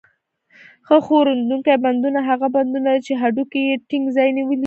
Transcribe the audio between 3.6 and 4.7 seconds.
یې ټینګ ځای نیولی وي.